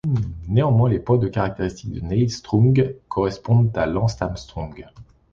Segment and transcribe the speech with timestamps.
[0.47, 4.87] Néanmoins, les points de caractéristiques de Neilstrung correspondent à Lance Armstrong.